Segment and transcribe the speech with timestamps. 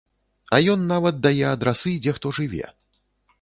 [0.57, 2.65] А ён нават дае адрасы, дзе хто жыве.